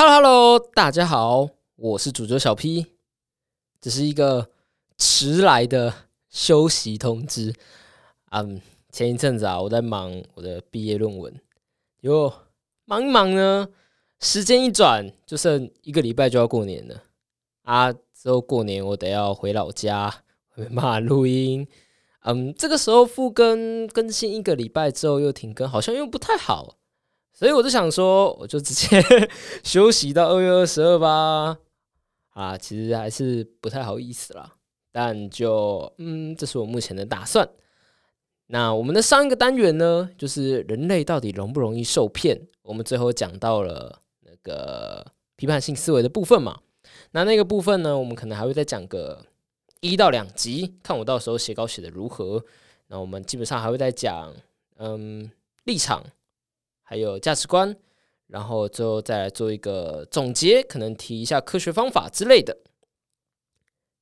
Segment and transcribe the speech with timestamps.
[0.00, 2.86] Hello Hello，大家好，我是主角小 P，
[3.80, 4.48] 这是一个
[4.96, 5.92] 迟来的
[6.30, 7.52] 休息通知。
[8.30, 11.34] 嗯，前一阵子啊，我在忙我的毕业论文，
[12.02, 12.32] 哟，
[12.84, 13.70] 忙一忙呢，
[14.20, 17.02] 时间一转就剩一个礼拜就要过年了
[17.64, 17.92] 啊！
[17.92, 20.22] 之后过年我得要回老家，
[20.54, 21.66] 没办法录音。
[22.20, 26.77] 嗯，这个时候复更更新一个礼拜之后又停更，好像又不太好。
[27.38, 29.00] 所以我就想说，我就直接
[29.62, 31.56] 休息到二月二十二吧。
[32.30, 34.54] 啊，其实还是不太好意思啦，
[34.90, 37.48] 但就嗯，这是我目前的打算。
[38.48, 42.36] 那我们的上一个单元呢，就是人类到底容不容易受骗？
[42.62, 46.58] 我们最后讲到了那个批判性思维的部分嘛。
[47.12, 49.24] 那那个部分呢，我们可能还会再讲个
[49.78, 52.44] 一到两集，看我到时候写稿写的如何。
[52.88, 54.34] 那我们基本上还会再讲，
[54.78, 55.30] 嗯，
[55.62, 56.02] 立场。
[56.88, 57.76] 还有价值观，
[58.28, 62.56] 然后最后再来做一个总结，可能提一下科学方法之类的。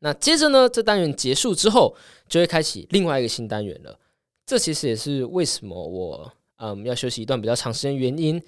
[0.00, 1.96] 那接着呢，这单元结束之后，
[2.28, 3.98] 就会开启另外一个新单元了。
[4.44, 8.42] 这其实也是为什么我嗯要休息一段比较长时间原因，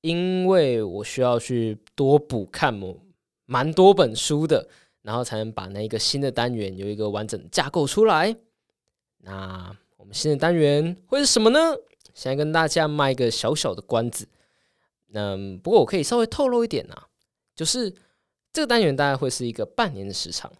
[0.00, 2.98] 因为我需要去多补看某
[3.44, 4.66] 蛮多本书的，
[5.02, 8.34] 然后才能把那一个新的单元有一个完整的架构出来。
[9.18, 11.58] 那我们新的单元会是什么呢？
[12.14, 14.28] 先跟大家卖一个小小的关子，
[15.12, 17.08] 嗯，不过我可以稍微透露一点啊，
[17.54, 17.94] 就是
[18.52, 20.52] 这个单元大概会是一个半年的时长，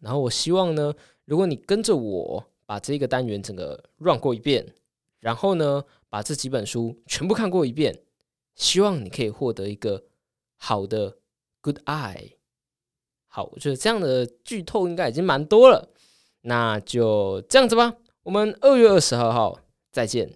[0.00, 4.74] 然后我希望呢，如果你跟着我把这个单元整个 run 过一遍，
[5.20, 8.02] 然后呢，把这几本书全部看过一遍，
[8.54, 10.04] 希望你可以获得一个
[10.56, 11.18] 好的
[11.60, 12.32] good eye。
[13.28, 15.90] 好，我觉得这样的剧透应该已经蛮多了，
[16.42, 19.58] 那就这样子吧，我们二月二十二号
[19.92, 20.32] 再见。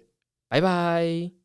[0.51, 1.40] 拜拜。